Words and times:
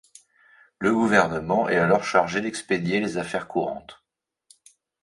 Le 0.79 0.91
gouvernement 0.95 1.69
est 1.69 1.75
alors 1.75 2.03
chargé 2.03 2.41
d'expédier 2.41 2.99
les 2.99 3.19
affaires 3.19 3.47
courantes. 3.47 4.03